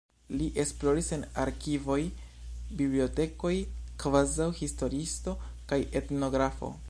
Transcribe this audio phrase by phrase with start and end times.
[0.37, 1.99] Li esploris en arkivoj,
[2.79, 3.53] bibliotekoj
[4.05, 5.39] kvazaŭ historiisto
[5.73, 6.77] kaj etnografo.